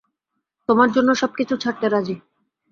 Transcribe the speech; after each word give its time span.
তোমার 0.69 0.89
জন্য 0.91 1.09
সবকিছু 1.21 1.53
ছাড়তে 1.57 1.85
রাজি। 1.89 2.15